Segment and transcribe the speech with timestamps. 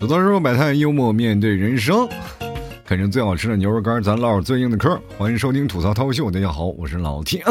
[0.00, 2.08] 有的时候摆摊幽默面对人生，
[2.86, 4.98] 啃着最好吃的牛肉干，咱唠最硬的嗑。
[5.18, 7.44] 欢迎收听吐槽涛秀，大家好，我是老天。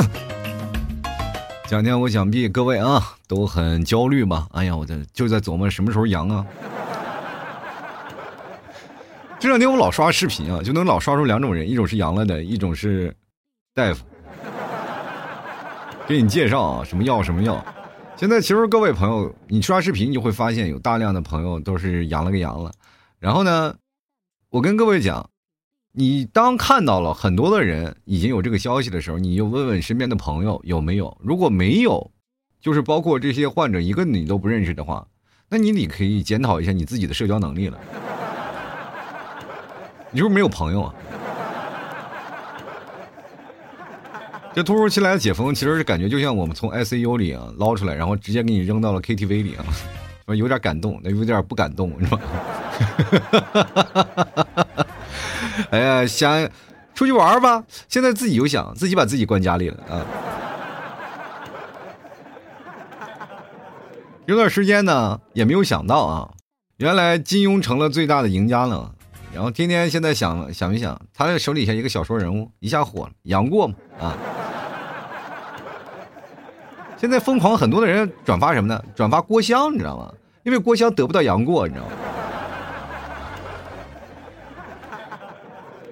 [1.68, 4.48] 这两天我想必各位啊都很焦虑吧？
[4.54, 6.44] 哎呀，我这就在琢磨什么时候阳啊。
[9.40, 13.16] 这两天我老刷视频啊，就能老刷出两种人，一种是阳了的，一种是
[13.76, 14.04] 大夫。
[16.08, 17.64] 给你介绍啊，什么药什么药。
[18.20, 22.70] 现在其实各位朋友，你刷视频你就会发现有大量的朋友都是阳了个阳了。
[23.18, 23.74] 然后呢，
[24.50, 25.30] 我跟各位讲，
[25.94, 31.18] 你当看到了很多的人已经有这个消息的时候，你就问问身边的朋友有没有。
[31.24, 32.12] 如果没有，
[32.60, 35.08] 就是包括这些患者一个你都不认识的话，
[35.48, 37.80] 那你你可以检讨一下你自己的社交能力了。
[40.12, 40.94] 你是不是没有朋友啊？
[44.60, 52.20] 这突如其来的解封，其实是感觉就像我们从 ICU 里啊捞出来，然后直接给你扔到了 KTV 里啊，有点感动，那有点不感动，是吧？
[55.72, 56.50] 哎呀，想
[56.94, 60.06] 出去玩吧，现在自己又想自己把自己关家里了啊。
[64.26, 66.30] 有段时间呢，也没有想到啊，
[66.76, 68.94] 原来金庸成了最大的赢家了。
[69.34, 74.18] 然后天天现在想想一想，他手底下一个小说人物一下火了，杨过嘛啊。
[77.00, 78.84] 现在疯狂很多的人转发什么呢？
[78.94, 80.14] 转发郭襄，你知道吗？
[80.44, 81.92] 因为郭襄得不到杨过，你知道吗？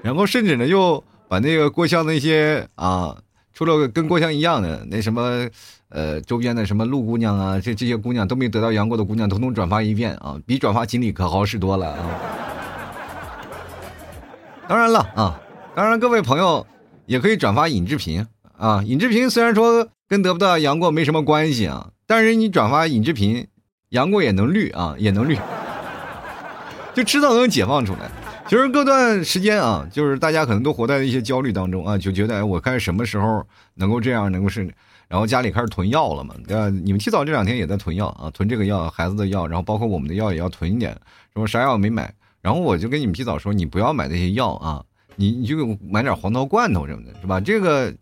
[0.03, 3.15] 然后甚至呢，又把那个郭襄那些啊，
[3.53, 5.47] 除了跟郭襄一样的那什么，
[5.89, 12.05] 呃，周边的什么陆姑娘啊，这这些姑娘都没得到杨过的姑娘，统统转发一遍啊，比转发锦鲤可好使多了啊！
[14.67, 15.39] 当然了啊，
[15.73, 16.67] 当然各位朋友
[17.05, 19.87] 也可以转发尹志平啊，尹志平虽然说。
[20.09, 23.45] 跟得不到杨过没什么关系啊，但是你转发尹志平，
[23.89, 25.37] 杨过也能绿啊，也能绿，
[26.95, 28.09] 就迟早能解放出来。
[28.47, 34.73] 其实各段时间啊，就是大家可能都活在一些焦虑当中啊，就觉得哎，我看什么时候能够这样，能够是，
[35.09, 36.33] 然后家里开始囤药了嘛？
[36.47, 36.69] 对吧？
[36.69, 40.93] 你们提早这两天也在囤药啊，囤这个药，孩子的药，然后包括我们的药也要囤一点，
[41.33, 44.81] 什么啥药没买，然后我就跟你们提早说，你不要买那些药啊，
[45.17, 47.41] 你你就买点黄桃罐头什么的，是吧？
[47.41, 47.93] 这个。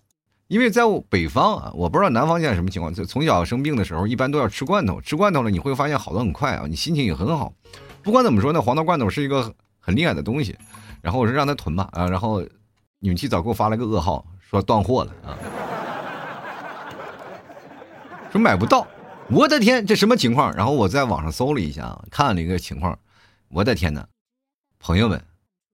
[0.47, 2.93] 因为在北方啊，我不知道南方现在什么情况。
[2.93, 5.01] 就从小生病的时候，一般都要吃罐头。
[5.01, 7.51] 吃罐头了，你会发现好的很快啊，你心情也很好。
[8.03, 10.55] 不管怎么说，那黄桃罐头是一个很厉害的东西。
[11.01, 12.43] 然后我说让他囤吧啊，然后
[12.99, 15.33] 你们提早给我发了个噩耗，说断货了啊，
[18.31, 18.85] 说买不到。
[19.31, 20.55] 我的天，这什么情况？
[20.55, 22.97] 然后我在网上搜了一下，看了一个情况。
[23.49, 24.05] 我的天哪，
[24.79, 25.19] 朋友们，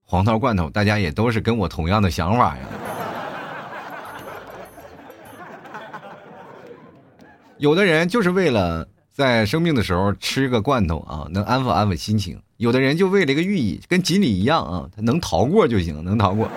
[0.06, 2.64] 黄桃罐头，大家也都是跟我同样的想法呀。
[7.62, 16.50] 有的人就是为了在生病的时候吃个罐头啊，能安抚安抚心情；有的人就为了一个寓意，跟锦鲤一样啊，能逃过就行，能逃过。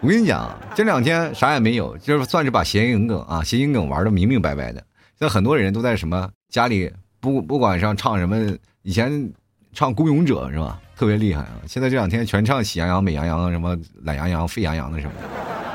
[0.00, 4.82] 我跟你讲，这两天啥也没有，就是算是把谐音梗啊、谐音梗玩的明明白白的。
[5.18, 9.30] 现在很多人都在什么家里不不管上唱什么，以前
[9.74, 10.80] 唱《孤勇者》是吧？
[10.96, 11.60] 特别厉害啊！
[11.66, 15.67] 现在这两天全唱《喜羊羊》《美羊羊》什么《懒羊羊》《沸羊羊》的什么的。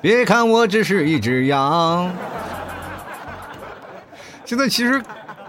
[0.00, 2.08] 别看我只是一只羊，
[4.44, 5.02] 现在其实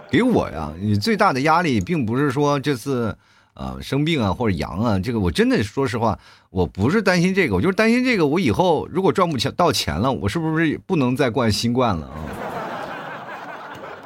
[0.09, 3.15] 给我呀，你最大的压力并不是说这次
[3.53, 6.17] 啊生病啊或者阳啊，这个我真的说实话，
[6.49, 12.17] 我不是担心这个，我就是担心这个，我以后如果赚不钱到钱了，我是不是不能再灌新冠了啊？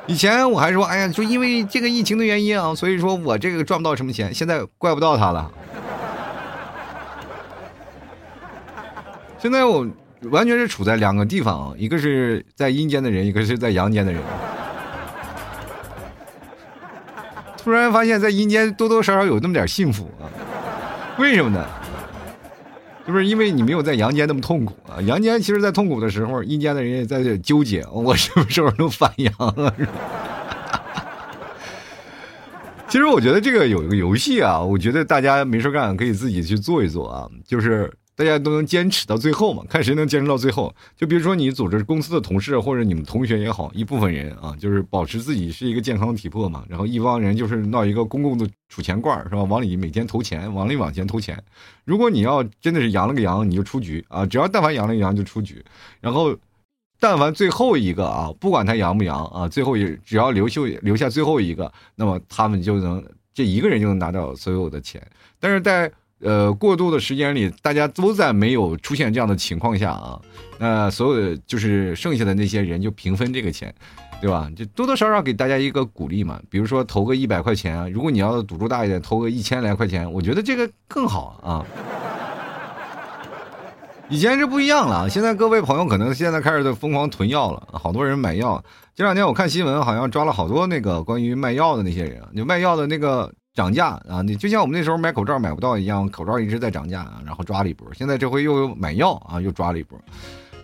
[0.08, 5.50] 以前我还说，哎呀，就因为这个疫情的原因啊，所以说我这个赚不到什么钱，现在怪不到他了。
[9.40, 9.88] 现在我。
[10.30, 14.22] 完全是处在两个地方，一个是在阴间的人，一个是在阳间的人。
[17.58, 20.28] 突然发现，在阴间多多少少有那么点幸福啊？
[21.18, 21.66] 为什么呢？
[23.06, 25.02] 就是因为你没有在阳间那么痛苦啊。
[25.02, 29.74] 阳间其实，在痛苦的时候，阴间的人也在纠结，我什么时候能反阳啊？
[32.88, 37.92] 其实我觉得这个有一个游戏啊，我觉得大家没事干可以自己去做一做啊，就是。
[38.16, 39.64] 大家都能坚持到最后嘛？
[39.68, 40.74] 看谁能坚持到最后。
[40.96, 46.64] 就比如说你组织公司的同事或者你们同学也好，一部分人啊，就是保持自己是一个健康体魄嘛。
[46.70, 49.44] 然后一帮人就是闹一个公共的储钱罐，是吧？
[49.44, 51.42] 往里每天投钱，往里往前投钱。
[51.86, 54.26] 如果你要真的是阳了个阳，你就出局啊！
[54.26, 55.64] 只要但凡阳了个阳就出局。
[56.00, 56.36] 然后，
[57.00, 65.06] 但凡最后一个啊，不管他阳不阳啊，最后也只要留下留下最后一个，那么他们就能这一个人就能拿到所有的钱。
[65.40, 65.92] 但是在
[66.24, 70.20] 呃过渡的时间里，大家都在没有出现这样的情况下啊，
[70.58, 73.74] 那所有的就是剩下的那些人就平分这个钱，
[74.22, 74.50] 对吧？
[74.56, 76.40] 就多多少少给大家一个鼓励嘛。
[76.50, 81.66] 比如说投个一百块钱，如果你要赌注大一点，投个一千来块钱，我觉得这个更好啊。
[84.10, 88.64] 以前是不一样了，现在各位朋友可能现在开始疯狂囤药了，好多人买药。
[88.94, 97.88] 这两天我看新闻，好像抓了好多那个关于卖药的那些人，就卖药的那个涨价啊，你就像我们那时候买口罩买不到一样，口罩一直在涨价啊，然后抓了一波。
[97.94, 100.00] 现在这回又买药啊，又抓了一波。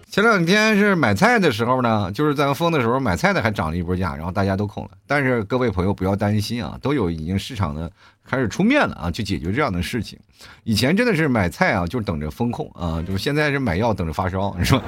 [0.10, 4.90] 前两天是买菜的时候呢，就是咱封的时候买菜的还涨了一波价，然后大家都空了。
[5.06, 7.92] 但是各位朋友不要担心啊，都有已经市场的
[8.26, 10.18] 开始出面了啊，去解决这样的事情。
[10.64, 14.82] 以前真的是买菜啊，就等着风控啊，就现在是买药等着发烧，是吧？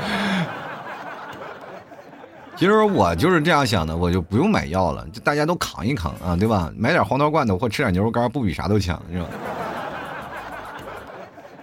[2.62, 6.72] 其实我就是这样想的，我就不用买药了，就大家都扛一扛啊，对吧？
[6.78, 9.26] 买点黄桃罐头或吃点牛肉干，不比啥都强，是吧？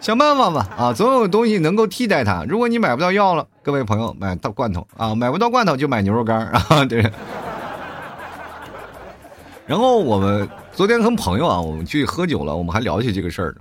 [0.01, 2.45] 想办法吧，啊，总有东西能够替代它。
[2.49, 7.09] 如果你买不到药了，各位朋友买到罐头啊，买不到罐头就买牛肉干啊， 对。
[9.67, 10.49] 然后我们
[10.79, 13.57] 昨天跟朋友啊，我们去喝酒了，我们还聊起这个事儿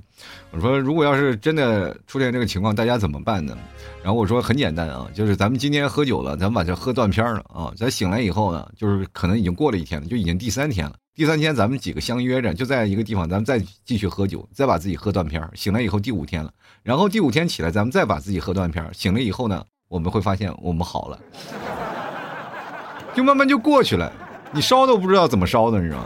[0.51, 3.57] 我说，如果要是真的出现这个情况，大家怎么办呢？
[4.03, 7.73] 然后我说很简单啊，就是咱们今天喝酒了，咱们把这喝断片了啊。
[7.75, 10.93] 咱醒来以后呢，就是可能已经过了一天了，就已经第三天了。
[11.15, 16.53] 第三天咱们几个相约着，就在一个地方，咱们再继续喝酒，再把自己喝断片醒来以后第五天了，
[16.83, 21.19] 然后第五天起来，咱们再把自己喝断片醒了以后呢，我们会发现我们好了，
[23.15, 24.13] 就慢慢就过去了。
[24.51, 26.05] 你烧都不知道怎么烧的，你知道吗？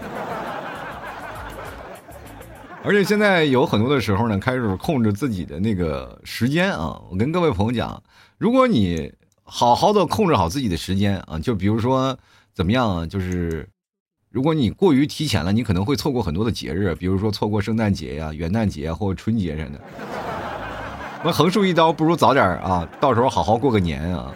[2.83, 6.99] 而且现在有很多的时候呢，开始控制自己的那个时间啊。
[7.11, 8.01] 我跟各位朋友讲，
[8.39, 9.13] 如果你
[9.43, 12.17] 好好的控制好自己的时间啊，就比如说
[12.55, 13.69] 怎么样啊，就是
[14.31, 19.81] 如果你过于提前了，你可能会错过很多的节日，比如说错过圣诞节呀、元旦节或者春节什么的。
[21.23, 24.33] 那横竖一刀，不如早点啊，到时候好好过个年啊。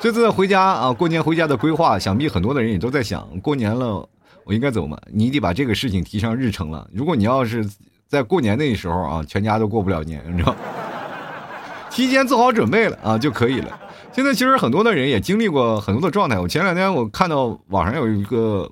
[0.00, 4.08] 这次回家啊，过年回家的规划，想必很多的人也都在想，过年了
[4.44, 4.98] 我应该走吗？
[5.12, 6.88] 你得把这个事情提上日程了。
[6.92, 7.68] 如果你要是
[8.06, 10.54] 在过年那时候啊，全家都过不了年，你知道，
[11.90, 13.80] 提前做好准备了啊就可以了。
[14.12, 16.38] 现在其实很多的人也经历过很多的状态。
[16.38, 18.70] 我前两天我看到网上有一个，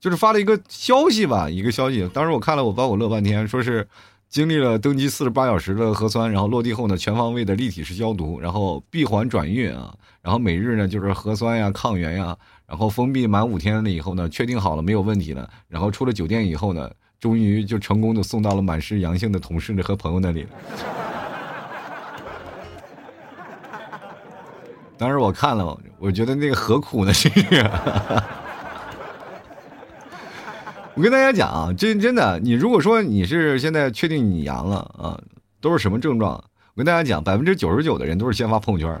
[0.00, 3.86] 就是发了一个消息吧，一个消息，当时我看了，我把我乐半天，说是。
[4.30, 16.90] 经历了登机四十八小时的核酸，然后落地后呢，全方位的立体式消毒，然后闭环转运啊，然后每日呢就是核酸呀、抗原呀，然后封闭满五天了以后呢，确定好了没有问题了，然后出了酒店以后呢，
[17.20, 20.46] 终于就成功的送到了满是阳性的同事和朋友那里。
[24.96, 27.12] 当时我看了，我觉得那个何苦呢？
[27.12, 27.70] 是不是。
[30.94, 35.20] 我跟大家讲啊，真真的，你如果说你是现在确定你阳了啊，
[35.60, 36.32] 都是什么症状？
[36.32, 39.00] 我跟大家讲，百分之九十九的人都是先发朋友圈。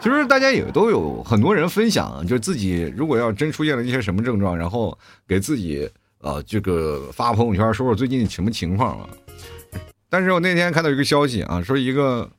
[0.00, 4.96] 其实大家也都有很多人分享，就自己如果要真出现了一些什么症状，然后
[5.26, 5.90] 给自己
[6.20, 9.08] 啊这个发朋友圈说说最近什么情况啊。
[10.08, 12.30] 但是我那天看到一个消息啊，说一个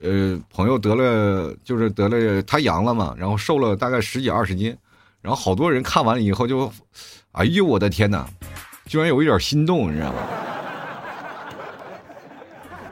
[0.00, 4.76] 呃朋友得了，就是得了他阳了嘛，然后瘦了大概十几二十斤。
[5.20, 6.72] 然后好多人看完了以后就，
[7.30, 8.28] 哎呦我的天哪，
[8.86, 10.18] 居然有一点心动，你知道吗？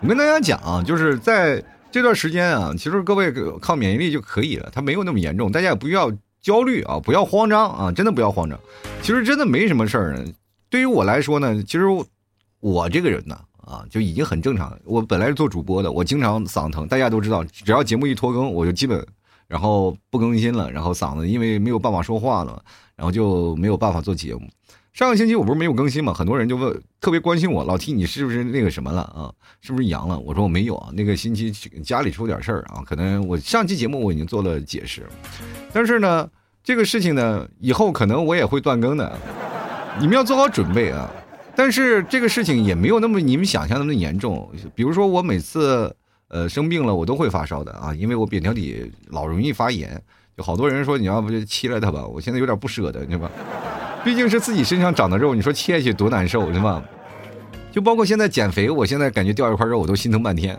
[0.01, 1.61] 我跟大家讲啊，就是在
[1.93, 8.59] 这段时间啊，其实各位靠免疫力就可以了，它没有那么严重，大家也不要焦虑啊，不要慌张啊，真的不要慌张。
[9.03, 10.25] 其实真的没什么事儿呢。
[10.69, 11.85] 对于我来说呢，其实
[12.61, 14.79] 我这个人呢啊，就已经很正常。
[14.85, 19.07] 我本来是做主播的，我经常嗓子疼，大家都知道，只要节目一拖更，我就基本。
[19.49, 22.63] 然后不更新了，然后嗓子因为没有办法说话了，
[22.95, 24.43] 然后就没有办法做节目。
[24.93, 29.33] 上个星期我不是没有更新嘛，很多人就问，特别关心我，老提你是不是那个什么了啊？
[29.61, 30.19] 是不是阳了？
[30.19, 31.51] 我说我没有啊，那个星期
[31.83, 35.07] 家里出点事儿啊，可能我上期节目我已经做了解释，
[35.73, 36.29] 但是呢，
[36.63, 39.19] 这个事情呢，以后可能我也会断更的，
[40.01, 41.11] 你们要做好准备啊。
[41.55, 45.95] 但是这个事情也没有那么你们想象那么严重，比如说我每次。
[46.33, 50.01] 呃，生病了我都会发烧的啊，因为我扁桃体老容易发炎，
[50.37, 53.29] 就好多人说你要不就切了它吧，我现在有点不舍得，对吧？
[54.05, 56.83] 毕竟是自己身上长的肉，你说切下去多难受，对吧？
[57.71, 60.59] 就包括现在减肥，我现在感觉掉一块肉我都心疼半天。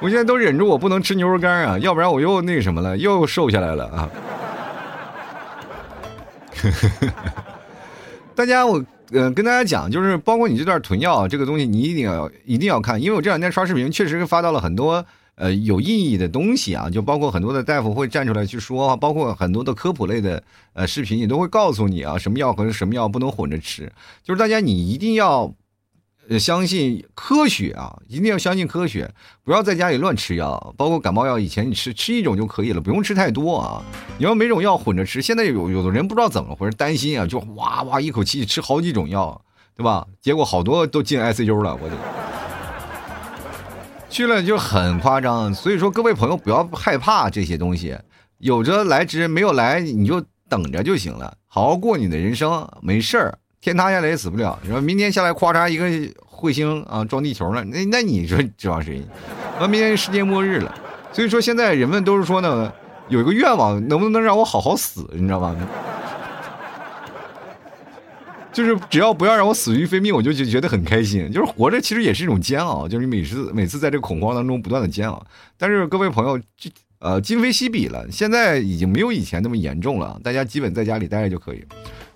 [0.00, 4.10] 我现在都忍住我不能吃牛肉干啊，要不然我又那什么了，又瘦下来了啊。
[8.34, 8.82] 大家我。
[9.12, 15.04] 呃，跟大家讲，就是包括你这段囤药这个东西，你一定要一定要看，因为我这两天刷视频，确实发到了很多
[15.40, 20.42] 呃有意义的东西啊，就包括很多的大夫会站出来去说，包括很多的科普类的
[20.74, 23.90] 呃视频也都会告诉你啊，什么药和什么药不能混着吃，
[24.22, 25.52] 就是大家你一定要。
[26.38, 29.10] 相信科学啊，一定要相信科学，
[29.42, 33.82] 不要在家里乱吃药，包括感冒药，以前你吃吃一种就可以了，不用吃太多啊。
[34.16, 39.44] 你要每种药混着吃，现在有有的人不知道怎么回事，担心啊，就哇哇一口气吃好几种药，
[39.76, 40.06] 对吧？
[40.20, 41.96] 结果好多都进 ICU 了，我的
[44.10, 45.54] 去了就很夸张。
[45.54, 47.96] 所以说，各位朋友不要害怕这些东西，
[48.38, 53.38] 有着来之，没有来你就等着就行了，好好过你的人生，没事儿。
[53.60, 55.86] 天塌下来也死不了，说明天下来咵嚓一个
[56.24, 59.02] 彗星啊撞地球了，那那你说指望谁？
[59.60, 60.74] 完明天世界末日了，
[61.12, 62.72] 所以说现在人们都是说呢，
[63.08, 65.06] 有一个愿望，能不能让我好好死？
[65.12, 65.54] 你知道吧？
[68.52, 71.30] 就是只要不要让我死于非命，我就就觉得很开心。
[71.30, 75.24] 就是活着其实也是一种煎熬，就是你每次每次在这个恐慌当中不断的煎熬。
[75.56, 81.64] 但是各位朋友，这呃今非昔比了，现在已经没有以前那么严重了，大家基本在家里待着就可以。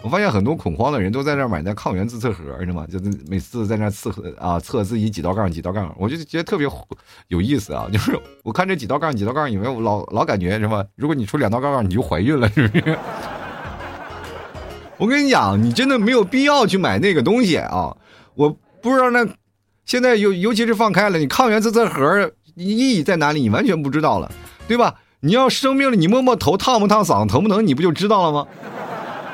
[0.02, 2.86] 我发现很多恐慌的人都在那买那抗原自测盒，知道吗？
[2.86, 6.68] 就是每次在那测啊测自己几道杠几道杠，我就觉得特别
[7.28, 7.88] 有意思啊！
[7.90, 10.84] 就是我看这几道杠几道杠，以为我老老感觉什么？
[10.96, 12.98] 如果你出两道杠杠，你就怀孕了，是不是？
[15.04, 17.94] 我跟你讲，你真的没有必要去买那个东西啊！
[18.34, 18.48] 我
[18.80, 19.22] 不知道那
[19.84, 23.42] 现在尤尤其是放开了，你抗原自测盒意义在哪里？
[23.42, 24.32] 你完全不知道了，
[24.66, 24.94] 对吧？
[25.20, 28.46] 你要生病了，你摸摸头烫不烫，嗓子疼不疼，你不就知道了吗？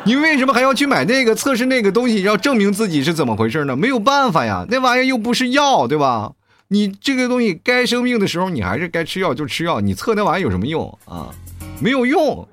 [0.03, 3.77] 你为什么还要去买那个测试那个东西，要证明自己是怎么回事呢？
[3.77, 6.33] 没有办法呀，那玩意儿又不是药，对吧？
[6.67, 9.81] 你这个东西该生病的时候，你还是该吃药就吃药。
[9.81, 11.31] 你测那玩意儿有什么用啊？
[11.79, 12.49] 没有用，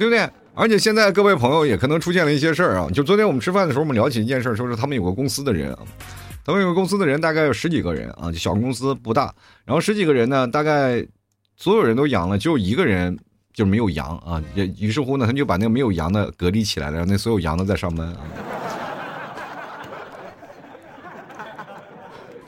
[0.00, 0.26] 对不对？
[0.54, 2.88] 而且现在各位朋友也可能出现了一些事儿啊。
[2.90, 5.80] 就昨天我们吃饭的时候，我们聊起一件事儿，说是他们有个公司的人啊，
[6.42, 9.34] 他们有个公司的人大概有十几个人啊，就小公司不大，
[9.66, 11.06] 然后十几个人呢，大概。
[11.62, 13.18] 所有人都阳了，只有一个人
[13.52, 14.42] 就没有阳啊！
[14.54, 18.16] 也于是乎呢，他就把那个没有阳的隔离起来了，让那所有阳的在上班啊。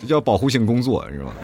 [0.00, 1.34] 这叫保护性工作是吧？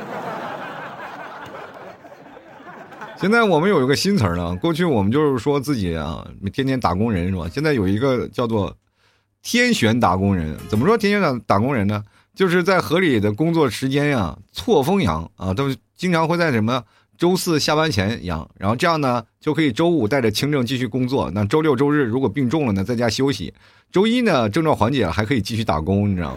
[3.20, 7.48] 现在我们有一个新词儿了，过去我们就是说自己啊，天天打工人是吧？
[7.52, 8.76] 现在有一个叫做
[9.42, 12.04] “天选打工人”，怎么说“天选打打工人”呢？
[12.36, 16.84] 就是在合理的工作时间呀，错峰养啊，都经常会在什么？
[17.18, 21.28] 周四下班前养，然后这样呢就可以周五带着轻症继续工作。
[21.34, 23.52] 那周六周日如果病重了呢，在家休息。
[23.90, 26.30] 周一呢症状缓解了，还可以继续打工，你知道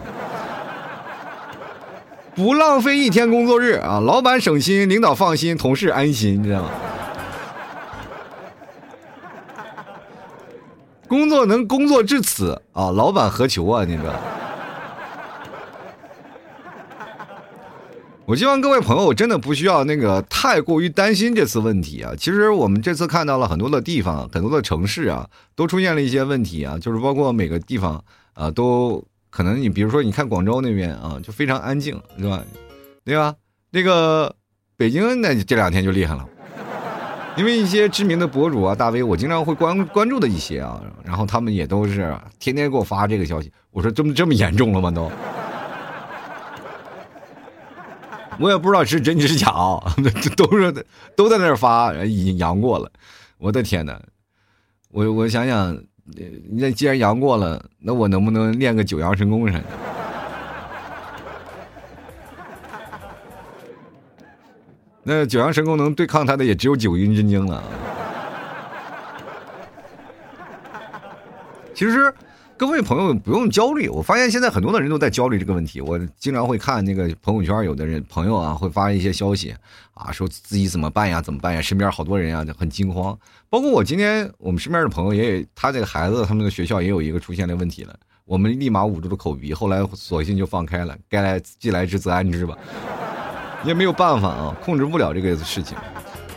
[2.34, 4.00] 不浪费一天工作日啊！
[4.00, 6.70] 老板省心，领导放心，同事安心，你知道吗？
[11.06, 13.84] 工作能工作至此啊，老板何求啊？
[13.84, 14.14] 你知道？
[18.24, 22.14] 我希望各位朋友真的不需要那个太过于担心这次问题啊！
[22.16, 32.44] 其实我们这次看到了很多的地方，很多的城市啊，都出现了一些问题啊，就是包括每个地方啊，都可能你比如说你看广州那边啊，就非常安静，是吧？
[33.02, 33.34] 对吧？
[33.70, 34.36] 那个
[34.76, 36.28] 北京那这两天就厉害了，
[37.38, 44.90] 因为一些知名的博主啊、大 V，我经常会关关注的一些啊，然后他们也都是天天给我发这个消息，我说这么这么严重了吗？
[44.90, 45.10] 都。
[48.38, 49.80] 我也不知道是真是假啊，
[50.36, 50.86] 都是
[51.16, 52.90] 都在那儿发，已经阳过了。
[53.38, 53.98] 我的天哪！
[54.90, 55.74] 我我想想，
[56.04, 59.64] 那那既然阳过了，那我能不能练个九阳神功啥的？
[65.04, 67.62] 那九阳神功能对抗他的也只有九阴真经了。
[71.74, 72.12] 其实。
[72.62, 75.80] 各位朋友不用焦虑，我发现现在很多的人都在焦虑这个问题。
[75.80, 79.52] 我经常会看那个朋友圈，有的人朋友啊会发一些消息，
[79.94, 81.60] 啊说自己怎么办呀，怎么办呀？
[81.60, 83.18] 身边好多人啊很惊慌。
[83.50, 92.56] 包括我今天我们身边的朋友也，他这个孩子他们的学校也有一个出现的问题了，我们立马捂住了口鼻，后来索性就放开了，该来既来之则安之吧，
[93.64, 95.76] 也没有办法啊，控制不了这个事情。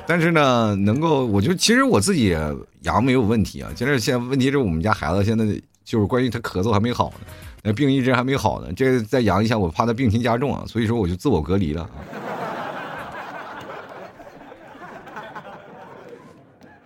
[0.08, 2.36] 但是呢，能够，我就其实我自己
[2.82, 5.46] 阳没有问题啊，其实现在问题是我们家孩子现在。
[5.86, 7.27] 就是关于他咳嗽还没好呢，
[7.63, 11.89] 那病一直还没好呢，这再阳一下，我怕他病情加重啊，所以说我就自我隔离了啊。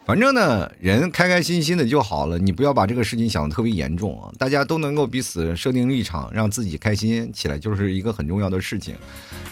[0.09, 4.33] 反正呢，人开开心心的就好了，你不要把这个事情想的特别严重啊！
[4.39, 8.95] 大家都能够彼此设定立场，让自己开心起来，就是一个很重要的事情。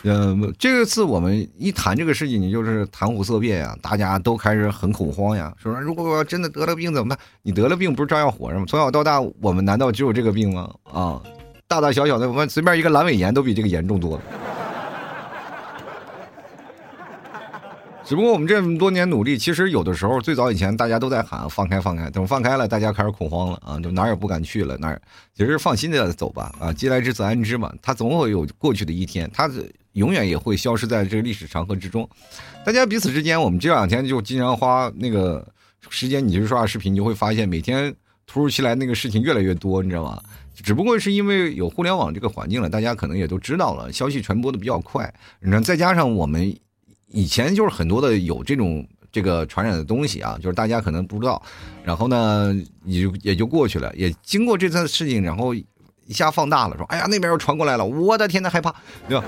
[0.02, 7.20] 嗯，这次我们一谈这个事情，你就是谈虎色变呀，大家都开始很恐慌呀，说如果我要真的得了病怎么办？
[7.44, 8.66] 你得了病不是照样活着吗？
[8.68, 10.74] 从小到大，我们难道只有这个病吗？
[10.86, 11.22] 啊，
[11.68, 14.24] 大大小小的，我们随便一个阑尾炎都比这个严重多了。
[18.08, 25.02] 只不过我们这么多年努力，其实有的时候最早以前大家都在喊放开放开，等放开了，大家开始恐慌了啊，就哪儿也不敢去了，哪儿
[25.36, 29.52] 其实放心的走吧啊，既来之则安之嘛，它总会有过去的一天，它
[29.92, 32.10] 永远也会消失在这个历史长河之中。
[32.66, 35.46] 大家彼此之间，我们这两天就经常花那个
[35.90, 37.94] 时间，你去刷视频，你就会发现每天
[38.26, 40.24] 突如其来那个事情越来越多，你知道吗？
[40.64, 46.58] 只不过是因为有互联网这个环境了，大家可能也都知道了，消息传播的比较快，你看再加上我们。
[47.10, 51.42] 以前就是很多的有这种这个传染的东西啊，就是大家可能不知道，
[51.84, 53.94] 然后呢也就也就过去了。
[53.96, 55.66] 也经过这次事情，然后一
[56.10, 58.74] 下放大了，说：“哎呀，那边又传过来了，我的天呐，害怕，
[59.08, 59.26] 对吧？”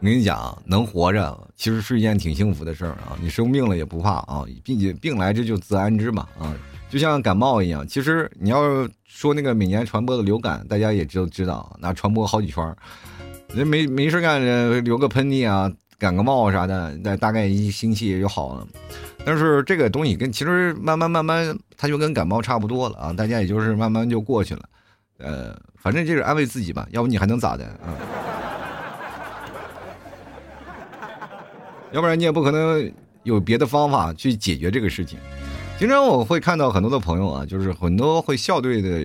[0.00, 3.16] 我跟你讲，能活着其实是一件挺幸福的事儿啊！
[3.20, 6.52] 你生病了也不怕啊，并且病来之就自安之嘛啊。
[6.92, 12.76] 就像感冒一样，其实你要说那个每年传播的流感，大家也知知道，那传播好几圈儿
[13.48, 14.38] 人没没事干，
[14.84, 18.66] 流个喷嚏啊，感个冒啥的，那大概一星期也就好了。
[19.24, 24.60] 但是这个东西跟其实慢慢慢慢，它就跟感冒差不多了啊，大家也就是慢慢就过去了。
[25.16, 27.96] 呃，反正就是安慰自己吧，要不你还能咋的啊？
[31.90, 35.18] 要不然你也不可能有别的方法去解决这个事情。
[35.82, 39.04] 经常我会看到很多的朋友啊，就是很多会笑对的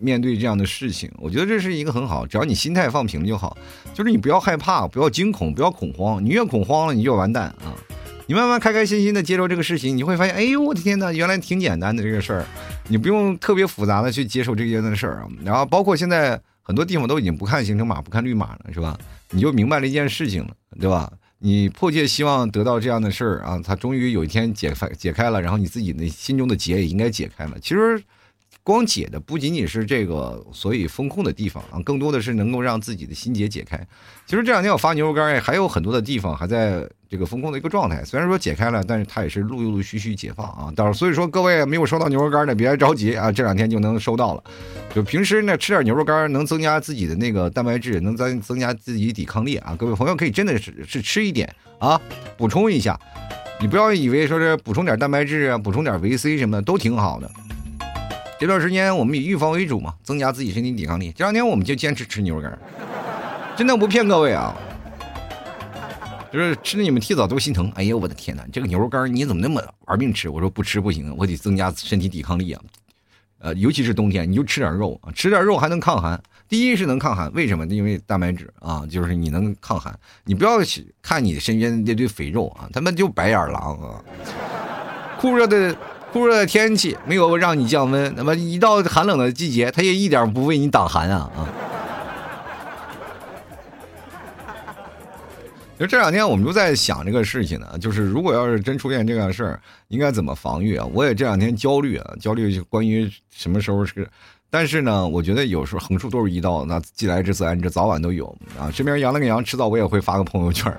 [0.00, 1.08] 面对这样的事情。
[1.18, 3.56] 我觉得这是一个很好，只要你心态放平就好。
[3.94, 6.20] 就是你不要害怕，不要惊恐，不要恐慌。
[6.24, 7.70] 你越恐慌了，你就完蛋啊！
[8.26, 12.44] 你慢慢开开心心的接受这个事情，你会发现，哎呦我的天哪，原来挺简单的这个事儿。
[12.88, 15.28] 你不用特别复杂的去接受这件的事儿啊。
[15.44, 18.98] 然后包括现在很多地方都已经不看行程码，不看绿码了，是吧？
[19.30, 21.12] 你就明白了一件事情了，对吧？
[21.38, 27.58] 你迫切希望得到这样的事儿啊，他终于有一天解开解开了，然后你自己的心中的结也应该解开了。
[27.60, 28.02] 其实。
[28.62, 33.78] 光解的不仅仅是这个，所以风控的地方啊，更多的是能够让自己的心结解开。
[34.26, 38.04] 其实这两天我发牛肉干，还有很多的地方还在这个风控的一个状态。
[38.04, 40.70] 虽然说解开了，但是它也是陆陆续续解放啊。
[40.76, 44.44] 到时候所以说各位没有收到牛肉干的，别着急啊，这两天就能收到了。
[44.94, 49.74] 就平时呢吃点牛肉干，能增加自己的那个蛋白质，能增增加自己抵抗力啊。
[49.78, 51.98] 各位朋友可以真的是是吃一点啊，
[52.36, 53.00] 补充一下。
[53.60, 57.30] 你不要以为说是补充点蛋白质啊，补充点维 C 什么的都挺好的。
[58.38, 61.10] 这段时间我们以预防为主嘛，增加自己身体抵抗力。
[61.10, 62.56] 这两天我们就坚持吃牛肉干，
[63.56, 64.56] 真的不骗各位啊，
[66.32, 67.68] 就是吃的你们提早都心疼。
[67.74, 70.28] 哎呦我的天哪，这个牛肉干你怎么那么玩命吃？
[70.28, 72.62] 我说不吃不行，我得增加身体抵抗力啊。
[73.40, 76.20] 呃，尤其是冬天，你就吃点肉啊，吃点肉还能抗寒。
[76.48, 77.66] 第一是能抗寒，为什么？
[77.66, 79.98] 因为蛋白质啊，就是你能抗寒。
[80.24, 80.58] 你不要
[81.02, 83.98] 看你身边那堆肥肉啊，他们就白眼狼啊，
[85.20, 85.76] 酷热的。
[86.12, 91.46] 酷热的天气没有让你降温，那么一到寒冷的季节，它也一点不为你挡寒啊啊！
[95.78, 100.84] 就这两天我们都在想这个事情呢，就是如果要是真出现这样事儿，应该怎么防御啊？
[100.92, 104.08] 我也这两天焦虑啊，焦虑关于什么时候是，
[104.50, 108.26] 但是呢，我觉得有时候横竖都是一刀，那既来之则安之，早晚都有
[108.58, 108.72] 啊。
[108.74, 110.74] 这边养了个羊，迟早我也会发个朋友圈。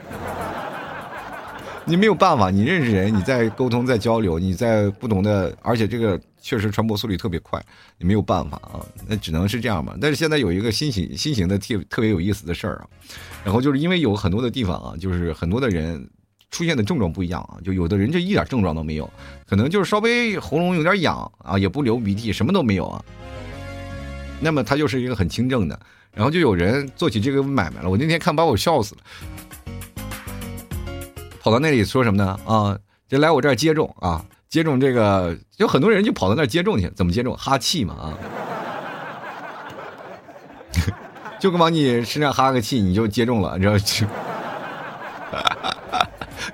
[1.86, 7.60] 你没有办法，你认识人，你在沟通，在交流，你在不同的，而且这个确实传播速率特别快，
[7.98, 9.96] 你没有办法啊，那只能是这样嘛。
[10.00, 12.86] 但是现在有一个新型新型的特特别有意思的事儿啊，
[13.44, 16.08] 然后就是因为有很多的地方啊，就是很多的人
[16.52, 19.10] 出现的症状不一样啊，就有的人就一点症状都没有，
[19.48, 23.04] 可能就是稍微喉咙有点痒啊，也不流鼻涕，什么都没有啊，
[24.39, 25.80] 那么他就是一个很轻症的，
[26.13, 29.02] 然后就有人做起这个买卖了，我那天看把我笑死了。
[31.50, 32.40] 跑到那里说什么呢？
[32.46, 37.36] 啊，就来我这儿接种啊，接种这个，有很多人就跑到那儿接种去，怎么接种？
[37.36, 38.14] 哈气嘛啊，
[41.42, 44.06] 就跟往你身上哈个气，你就接种了，你知道就，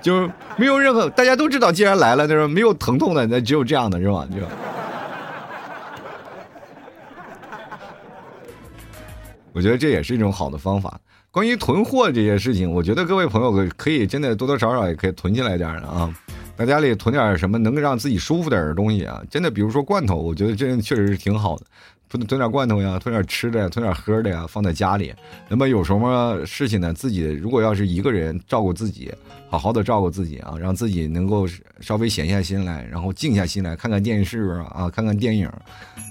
[0.00, 4.26] 就没有任何，大家都知道，既然来了，就是没有疼痛的，那只有这样的是吧？
[4.34, 4.38] 就，
[9.52, 10.98] 我觉得这也是一种好的方法。
[11.36, 16.10] 关于囤货这些事情，我觉得各位朋友可以真的多多少少也可以囤起来点的啊，
[16.56, 21.66] 在家里囤点什么能让自己舒服点的东西啊，真的，比如说罐头，我觉得这确实是挺好的。
[22.08, 25.12] 囤囤点罐头呀，囤点吃的呀，囤点喝的呀，放在家里。
[25.48, 26.92] 那么有什么事情呢？
[26.92, 29.12] 自己如果要是一个人照顾自己，
[29.48, 31.46] 好好的照顾自己啊，让自己能够
[31.80, 35.50] 稍微闲下心来，然后静下心来看看电视啊，看看电影，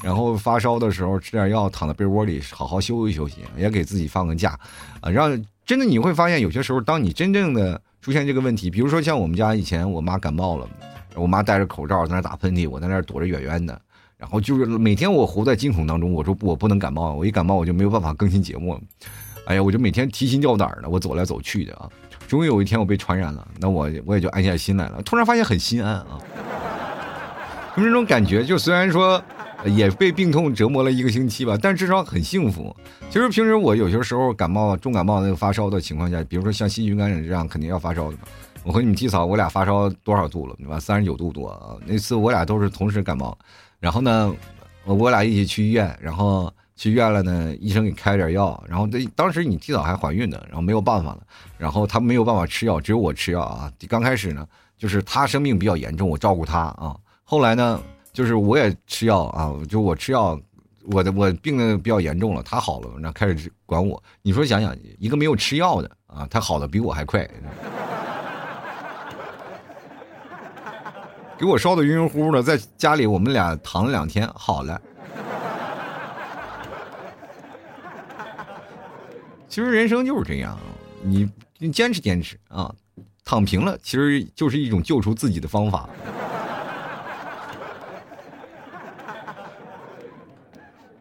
[0.04, 4.60] 然后发烧的时候吃点药，躺在被窝里好好休息休息，也给自己放个假
[5.00, 5.10] 啊。
[5.10, 10.68] 让真的你会发现，有些时候当你真正的出现这个问题，比如说像我们家以前我妈感冒了，
[11.16, 13.82] 我妈戴着口罩在那打喷嚏，我在那躲着远远的。
[14.18, 18.80] 然后就是每天我活在惊恐当中，我说我不能感冒，我一感冒我就没有办法更新节目。
[19.46, 21.90] 哎呀，我就每天提心吊胆的，我走来走去的啊。
[22.28, 25.02] 终于有一天我被传染了，那我我也就安下心来了。
[25.04, 26.18] 突然发现很心安啊，
[27.76, 29.22] 就那种感觉，就虽然说
[29.66, 32.76] 也被病痛折磨了一个星期吧，但至少很幸福。
[33.12, 38.24] 其实平时我有些时候感冒、重感冒、那个发烧的情况下，比如说像细菌感染这样，肯定要发烧的嘛。
[38.64, 40.56] 我和你们季嫂，我俩发烧多少度了？
[40.58, 40.80] 对吧？
[40.80, 41.78] 三十九度多啊！
[41.86, 43.38] 那次我俩都是同时感冒，
[43.86, 44.36] 然后呢，
[44.84, 46.52] 我俩一起去医院，然后。
[46.78, 51.24] 去医院了呢，医生给开了点药，然后这当时你提早还怀孕呢，然后没有办法了，
[51.58, 53.72] 然后他没有办法吃药，只有我吃药啊。
[53.88, 54.46] 刚开始呢，
[54.78, 56.94] 就是他生病比较严重，我照顾他啊。
[57.24, 60.38] 后来呢，就是我也吃药啊，就我吃药，
[60.92, 64.04] 我的我病的比较严重了，他好了，那开始管我。
[64.22, 67.26] 你说想想，一个没有吃药的啊，他好的比我还快，
[71.38, 74.82] 给我烧的晕晕乎乎的，在家里我们俩躺了两天，好了。
[79.50, 80.58] 其实人生就是这样，
[81.02, 82.74] 你你坚持坚持啊，
[83.24, 85.90] 躺平了，其实就是一种救赎自己的方法。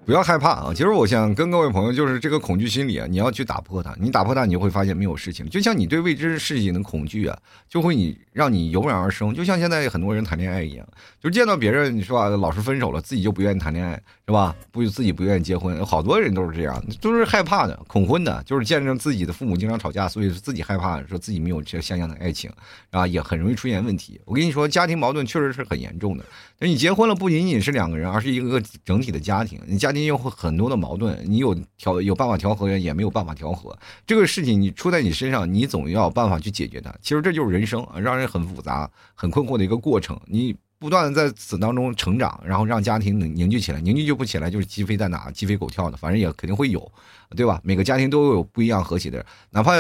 [0.05, 0.73] 不要害怕啊！
[0.75, 3.97] 其实我想跟各位朋友，就是这个恐惧心理啊，你要去打破它。
[3.99, 5.49] 你打破它，你就会发现没有事情。
[5.49, 7.38] 就像你对未知事情的恐惧啊，
[7.71, 9.33] 就会你让你油然而生。
[9.35, 10.87] 就像现在很多人谈恋爱一样，
[11.23, 13.95] 就见到别人是吧，老是分手了，自己就不愿意谈恋爱
[14.27, 14.55] 是吧？
[14.71, 22.53] 不自己不愿意结婚，好多人都是这样，都是害怕的、恐婚的，就是见证自己的父母经常吵架，所以自己害怕，说自己没有这相应的爱情
[22.90, 24.21] 啊，也很容易出现问题。
[24.27, 26.25] 我跟你说，家庭矛盾确实是很严重的。
[26.68, 29.59] 你结婚了，不仅仅是两个人，而是一个整体的家庭。
[29.66, 29.94] 你家。
[29.94, 33.79] 你有很多的矛盾，你有调有办法调和，也没有办法调和。
[34.05, 36.92] 这个事情你出在你身上，你总要有办法去解决它。
[37.00, 40.20] 其实这就是人生，让人很复杂、很困惑的一个过程。
[40.27, 46.90] 你不断的在此当中成长，然后让家庭凝聚起来，凝聚就不起来，就是鸡飞蛋打、鸡飞狗跳的，反正也肯定会有，
[47.37, 47.61] 对吧？
[47.62, 49.70] 每个家庭都有不一样和谐的，哪怕。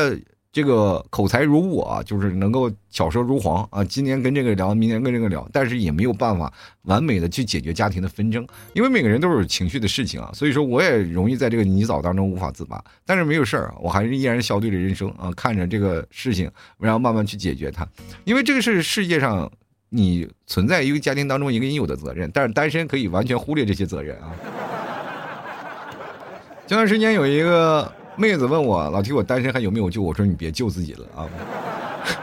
[0.54, 3.82] 这个口才如我，就是能够巧舌如簧啊！
[3.82, 6.50] 今年跟这个聊，明年跟这个聊，但是也没有办法
[6.82, 12.80] 完美的去解决家庭的纷争，因为每个人都是有情绪的事情啊，所以说我也容易在这个泥沼当中无法自拔。
[13.04, 17.84] 但是没有事儿，我还是依然笑对着人生啊，看着这个事情，然后慢慢去解决它。
[18.22, 19.50] 因为这个是世界上
[19.88, 24.30] 你存在一个家庭当中一个应有的责任，但是单身可以完全忽略这些责任啊。
[26.68, 27.92] 前段时间有一个。
[28.16, 30.02] 妹子问我老提我单身还有没有救？
[30.02, 31.28] 我说你别救自己了啊！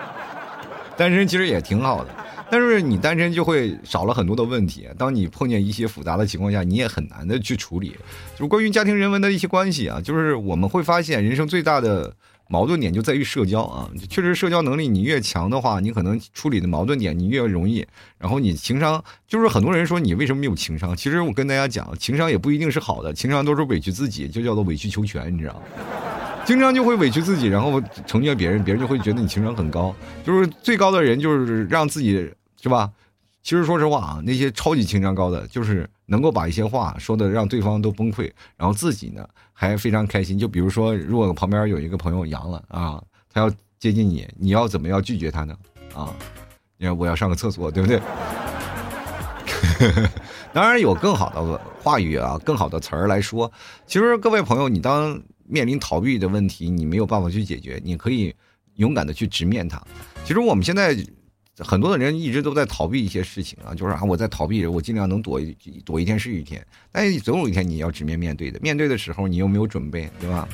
[0.98, 2.10] 单身其实也挺好的，
[2.50, 4.88] 但是你单身就会少了很多的问题。
[4.98, 7.96] 当你碰见一些复杂的情况下，你也很难的去处理。
[8.36, 12.14] 就关于家庭人文的一些关系啊，就是我们会发现人生最大的。
[12.52, 17.88] 矛盾点就在于社交啊，确实社交能力你越强的话，你可能处理的矛盾点你越容易。
[18.18, 20.94] 然后你情商，就是很多人说你为什么没有情商？
[20.94, 25.62] 其实我跟大家讲，情商也不一定是好的，情商都是委屈自己，就叫做委曲求全，你知道吗？
[26.44, 29.96] 经常就会委屈自己，然后成全别人，别人就会觉得你情商很高。
[30.26, 32.30] 就是最高的人就是让自己
[32.62, 32.92] 是吧？
[33.44, 40.38] 其实说实话啊，那些超级情商高的，就是能够把一些话说的让对方都崩溃，然后自己呢还非常开心。
[40.38, 45.56] 就比如说，如果旁边有一个朋友阳了啊，他要接近你，你要怎么样拒绝他呢？
[45.96, 46.14] 啊，
[46.78, 48.02] 你看我要上个厕所，对不对？
[50.52, 53.50] 当然有更好的话语啊，更好的词儿来说。
[53.88, 58.36] 其实各位朋友，你当面临逃避的问题，你没有办法去解决，你可以
[58.76, 59.82] 勇敢的去直面它。
[60.26, 60.94] 其实我们现在。
[61.60, 66.66] 很多的人一直都在逃避一些事情啊，就是啊，我在逃避，我尽量能躲一躲一天是一天。
[66.92, 70.48] 但总有一天你要直面面对的，面对的时候你又没有准备，对吧？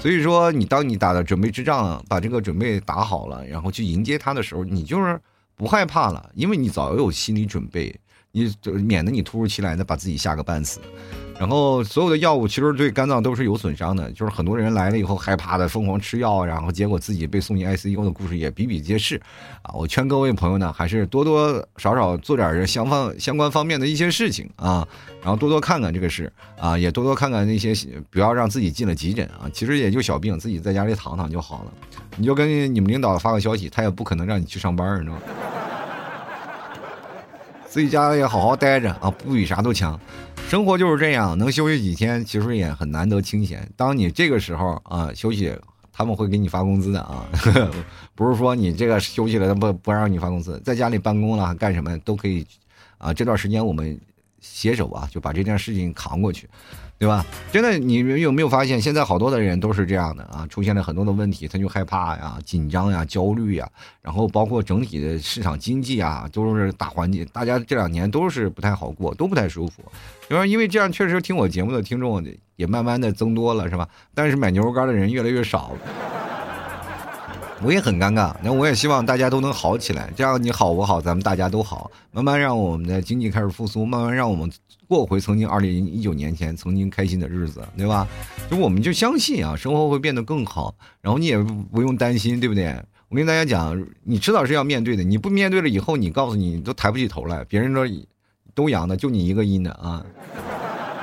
[0.00, 5.20] 所以说，你当你打的准备之仗，把这个准备打好了，然后去迎接他的时候，你就是
[5.56, 7.94] 不害怕了，因为你早有心理准备，
[8.32, 10.80] 你免得你突如其来的把自己吓个半死。
[11.38, 19.20] 然后所有的药物其实对肝脏都是有损伤的，就是很多人来了以后害怕的疯狂吃药，然后结果自己被送进 ICU 的故事也比比皆是，
[19.62, 24.86] 啊，我劝各位朋友呢，还是多多少少做点相方相关方面的一些事情啊，
[25.22, 27.74] 然后多多看看这个事啊，也多多看看那些，
[28.10, 31.72] 不要让自己进了急诊啊，其实也就小病，自己在家里躺躺就好了，
[32.16, 35.22] 你就跟你们领导发个消息，他也不可能让你去上班，你知道吗？
[37.74, 39.98] 自己家也好好待着啊，不比啥都强。
[40.46, 43.68] 生活就是这样，能休息几天，其实也很难得清闲。
[43.76, 45.52] 当你这个时候啊休息，
[45.92, 47.26] 他们会给你发工资的啊，
[48.14, 52.46] 不是说你这个休息了，他不不让你发工资，在家里办公了干什么都可以
[52.96, 53.12] 啊。
[53.12, 54.00] 这段时间我们
[54.44, 56.46] 携手啊，就把这件事情扛过去。
[56.96, 57.26] 对吧？
[57.52, 60.46] 真的，你们有没有发现，现在好多的人都是这样的啊？
[60.48, 63.68] 出现了很多的问题，他就害怕呀、紧张呀、焦虑呀，
[64.00, 69.82] 然后包括整体的市场经济啊，都是大环境，大家这两年都是不太好过，都不太舒服。
[70.30, 72.24] 因为因为这样，确实听我节目的听众
[72.56, 73.86] 也慢慢的增多了，是吧？
[74.14, 75.78] 但是买牛肉干的人越来越少了，
[77.64, 78.34] 我也很尴尬。
[78.42, 84.50] 那我也希望大家都能好起来，这样你好我好，咱们大家都好，慢慢让我们的经济开始复苏，慢慢让我们。
[84.86, 88.06] 过回曾经二零一九年前曾经开心的日子，对吧？
[88.50, 92.76] 就我们就相信啊，生活会变得更好，然后你也不用担心，对不对？
[93.08, 97.42] 我跟大家讲，你迟早是要面对的，你不面对了以后，你告诉你都抬不起头来。
[97.44, 97.86] 别人说
[98.54, 100.04] 都阳的，就你一个阴的啊！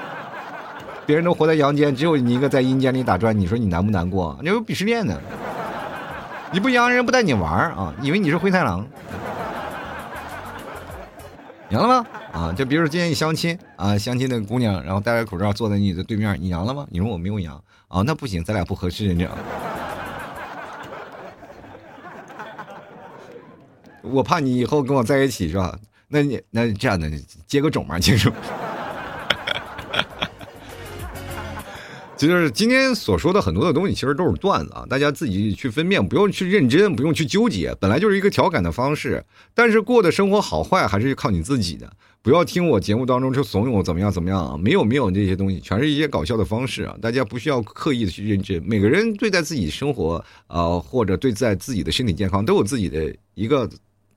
[1.08, 4.38] 别人都活在阳间，只有你一个在阴间里打转，你说你难不难过？
[4.43, 5.19] 你有鄙视链呢？
[6.54, 7.94] 你不阳人不带你玩啊？
[8.02, 8.86] 以为你是灰太狼？
[11.70, 12.06] 阳了吗？
[12.34, 16.86] 啊，就比如说今天你相亲啊，相亲的姑娘，然后戴着口罩坐在你的对面，你阳了吗？
[16.90, 17.56] 你说我没有阳
[17.88, 19.32] 啊，那不行，咱俩不合适，这样。
[24.02, 25.78] 我怕你以后跟我在一起是吧？
[26.10, 27.10] 那你那这样的
[27.48, 28.30] 接个种嘛，清楚。
[32.27, 39.23] 就是今天所说的很多的东西，其实都是段子啊，大家自己去分辨，不用去认真，不用去纠结，本来就是一个调侃的方式。
[39.53, 48.62] 但是过的生活好坏还是靠你自己的，不要听我节目当中就怂恿我怎么样怎么样啊，没有没有这些东西，全是一些搞笑的方式啊，大家不需要刻意的去认真。
[48.65, 53.69] 每个人对待自己生活啊，或者对待自己的身体健康，都有自己的一个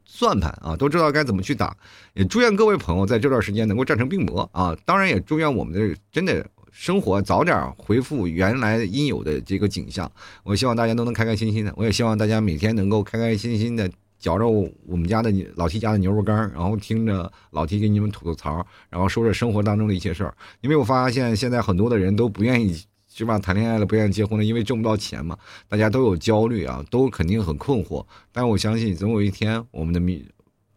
[0.04, 1.76] 算盘啊，都知道该怎么去打。
[2.14, 6.44] 也祝愿各位朋友在这段时间能够战胜病魔啊，当然也祝愿我们的真的。
[6.76, 10.10] 生活早点恢复原来应有的这个景象，
[10.42, 11.72] 我希望大家都能开开心心的。
[11.76, 20.34] 我也希望大家每天能够开开心心的嚼着我们家的老 T 家的牛肉干，然后听着老 T 给你们吐吐槽，然后说着生活当中的一些事儿。
[20.62, 22.76] 因为我发现现在很多的人都不愿意
[23.08, 28.04] 是吧谈恋爱了，不愿意结婚了，因为挣不到钱嘛，大家都有焦虑啊，都肯定很困惑。
[28.32, 30.26] 但我相信总有一天我们的命。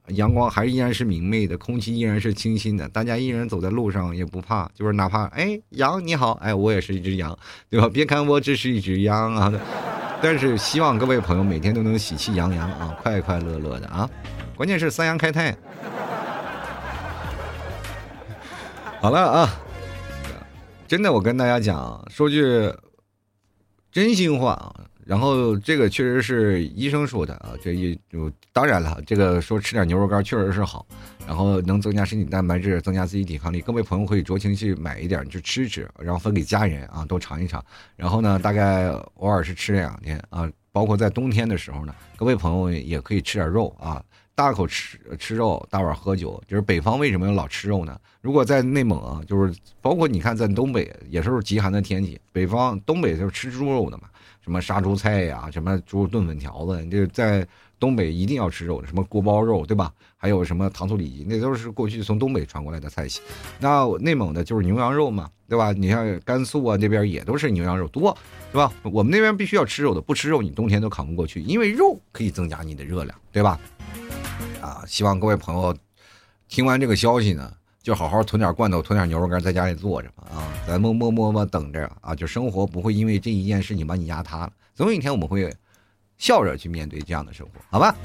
[0.10, 7.38] 阳光还依然是明媚的，空气依然是清新的，大家依然走在路上也不怕，就是哪怕哎羊你好，哎我也是一只羊，
[7.70, 7.90] 对吧？
[7.94, 9.54] 别看我只是一只羊啊，
[10.22, 14.10] 但是希望各位朋友每天都能喜气洋洋啊，快快乐乐的啊，
[14.56, 15.56] 关键是三羊开泰。
[19.00, 19.50] 好了啊，
[20.88, 22.74] 真的我跟大家讲，说句
[23.92, 24.74] 真心话啊。
[25.08, 30.86] 然后这个确实是医生说的啊，这一就当然了，这个说吃点牛肉干确实是好，
[31.26, 33.62] 然后能增加身体蛋白质，增加自己抵抗力。
[33.62, 37.64] 各位朋友可以酌情去买一点，去吃吃，然后分给家人啊，都尝一尝。
[37.96, 44.00] 然后呢，大概偶尔是吃两天啊，包括在冬天的时候呢，各位朋友也可以吃点肉啊，
[44.36, 46.40] 大口吃吃肉，大碗喝酒。
[46.48, 48.00] 就是北方为什么要老吃肉呢？
[48.22, 54.04] 如果在内蒙，就是包括你看在东北也是极寒的天气，北方东北就是吃猪肉的嘛。
[54.40, 57.48] 什么杀猪菜呀，什么猪肉炖粉条子，这在
[57.80, 59.94] 东北一定要吃肉的，什么锅包肉，对吧？
[60.16, 63.22] 还有什么糖醋里脊，那都是过去从东北传过来的菜系。
[63.60, 65.72] 那内蒙的就是牛羊肉嘛，对吧？
[65.72, 68.18] 你像甘肃啊那边也都是牛羊肉多，
[68.52, 68.72] 对吧？
[68.84, 73.60] 我们那边必须要吃肉的，不吃肉你冬天都扛不过去，因为肉可以增加你的热量，对吧？
[74.62, 75.76] 啊，希望各位朋友
[76.48, 77.54] 听完这个消息呢。
[77.84, 85.50] 就好好囤点罐头，囤点牛肉干，在家里坐着啊，咱们默默默等着啊，就生活不会因为这一件事情把你压塌了，总有一天我们会
[86.18, 87.96] 笑着去面对这样的生活，好吧？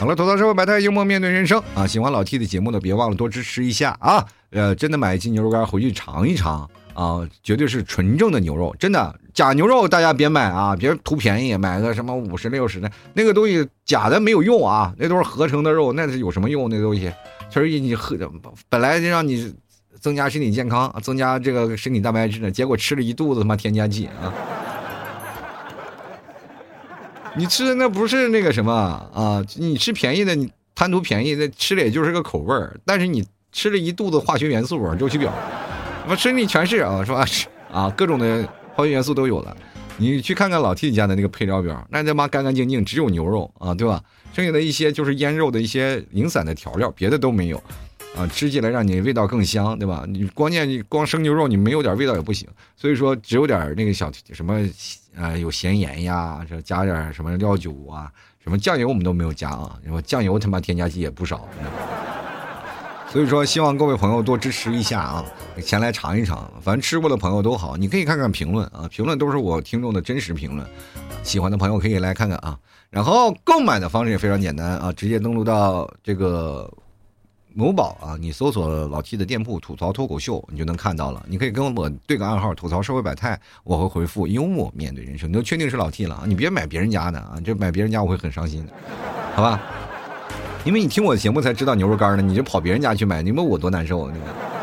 [0.00, 1.84] 好了，吐槽社会百态，幽默面对人生啊！
[1.84, 4.24] 喜欢老 T 的节目呢，别忘了多支持一下啊！
[4.50, 16.70] 呃，真的买一斤牛肉干回去尝一尝啊，绝对是纯正的牛肉，真的假牛肉大家别买啊，别图便宜买个什么五十六十的，那个东西假的没有用啊，那都是合成的肉，那是有什么用？
[16.70, 17.12] 那东西。
[17.50, 18.16] 确实，你喝
[18.68, 19.52] 本来就让你
[19.98, 24.32] 增加身体健康，增加这个身体蛋白质呢，结果吃了一肚子他妈添加剂啊！
[27.38, 29.40] 你吃的那不是那个什么啊？
[29.54, 32.76] 你吃便宜的，你贪图便宜，那吃了也就是个口味儿。
[32.84, 35.32] 但是你吃了一肚子化学元素，周期表，
[36.08, 37.24] 我身体全是啊，是吧？
[37.72, 39.56] 啊，各种的化学元素都有了。
[39.98, 44.02] 你去看看老 T 家的那个配料表，那他妈干干净净，只有牛肉啊，对吧？
[44.32, 47.62] 剩下的一些就是腌肉的一些零散的调料，别的都没有，
[48.18, 50.04] 啊，吃起来让你味道更香，对吧？
[50.08, 52.48] 你关键你光生牛肉，你没有点味道也不行。
[52.76, 54.54] 所以说，只有点那个小什么，
[55.16, 58.10] 啊，有咸盐呀，这加点什么料酒啊，
[58.42, 61.48] 什么酱油我们都没有加啊，然后酱油他妈添加剂也不少。
[63.10, 65.24] 所以说，希望各位朋友多支持一下啊，
[65.64, 66.50] 前来尝一尝。
[66.60, 70.68] 反正吃过的朋友都好，你可以看看评论啊，评论都是我听众的真实评论。
[71.22, 72.58] 喜欢的朋友可以来看看啊。
[72.90, 76.70] 然后购买的方式也非常简单啊，直接登录到这个
[77.58, 81.26] 某宝啊，你搜索老 T 的店铺“吐槽脱口秀”，你就能看到了。
[81.28, 85.28] 你可以跟我对个暗号，吐槽社会百态，我会回复幽默面对人生。
[85.28, 86.22] 你就确定是老 T 了啊？
[86.24, 88.72] 你别买别人家的啊，这买别人家我会很伤心的，
[89.34, 89.60] 好吧？
[90.64, 94.57] 因为你听我的节目才知道牛肉干呢，你就跑别人家去买，你问我多难受啊，你看。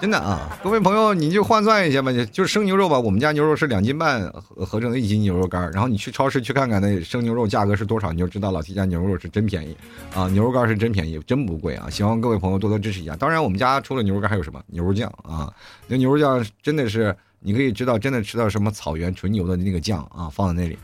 [0.00, 2.98] 真的啊，各位朋友，你就换算一下吧，就就是生牛肉吧。
[2.98, 9.76] 我们家牛肉是两斤半合合成的一斤牛肉干，然后你去超市去看看那生牛肉价格是多少，你就知道老七家牛肉是真便宜
[10.14, 11.90] 啊，牛肉干是真便宜，真不贵啊。
[11.90, 13.14] 希望各位朋友多多支持一下。
[13.14, 15.52] 当然，我们家除了牛肉干还有什么牛肉酱啊？
[15.86, 20.78] 那牛肉酱真的是你可以知道，真的吃到什么草原纯牛的那个酱啊，放在那里，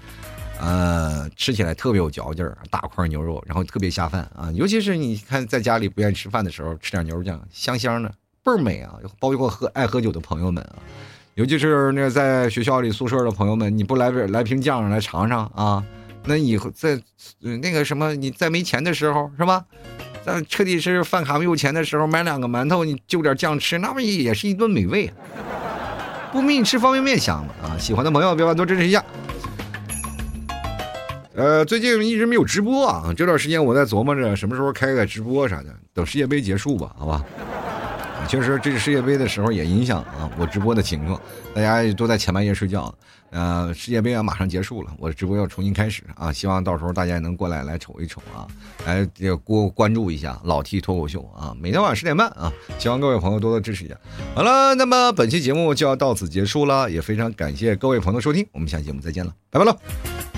[0.60, 4.52] 呃，吃起来特别有嚼劲儿，大块牛肉，然后特别下饭啊。
[4.52, 8.12] 尤其是你看在家里不愿意吃饭的时候，吃点牛肉酱，香香的。
[8.46, 8.94] 倍儿美啊！
[9.18, 10.78] 包括喝爱喝酒的朋友们啊，
[11.34, 15.84] 尤其是那个在学校里宿舍的朋友们，你不来瓶来瓶酱来尝尝啊？
[16.24, 17.00] 那以后在
[17.40, 19.64] 那个什么，你在没钱的时候是吧？
[20.24, 25.12] 在彻底是饭卡没有钱的时候，买两个馒头，你就点酱吃，那不也是一顿美味？
[26.30, 27.52] 不比你吃方便面香吗？
[27.64, 27.74] 啊！
[27.78, 29.04] 喜欢的朋友别忘多支持一下。
[31.34, 37.24] 呃，最近一直没有直播啊，这段时间我在琢磨着什么时候开个直播啥的，等世界杯结束吧，好吧？
[38.26, 41.20] 确实，这是世界杯的时候也影响啊我直播的情况，
[41.54, 42.92] 大家都在前半夜睡觉。
[43.30, 46.32] 呃，世界杯啊马上结束了，我直播要重新开始啊！
[46.32, 48.46] 希望到时候大家能过来来瞅一瞅啊，
[48.86, 49.04] 来
[49.44, 51.54] 过关注一下老 T 脱口秀啊！
[51.60, 53.96] 每天晚上十点半啊，希望各位朋友多多支持一下。
[54.34, 60.35] 好了，那么本期节目就要到此结束了，也非常感谢各位朋友的收听，我们下期节目再见了，拜拜喽。